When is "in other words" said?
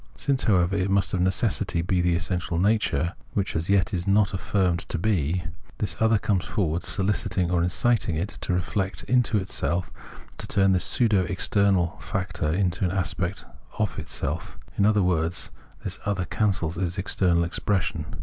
14.75-15.51